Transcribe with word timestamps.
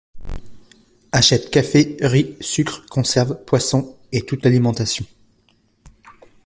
Achète 1.11 1.51
café, 1.51 1.95
riz, 2.01 2.35
sucres, 2.41 2.87
conserves, 2.89 3.37
poissons, 3.45 3.95
et 4.11 4.23
toute 4.25 4.43
l'alimentation. 4.43 5.05